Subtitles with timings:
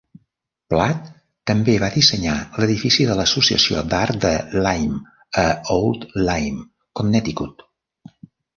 [0.73, 1.09] Platt
[1.51, 4.33] també va dissenyar l'edifici de l'Associació d'art de
[4.65, 4.99] Lyme
[5.45, 6.67] a Old Lyme,
[7.03, 7.67] Connecticut.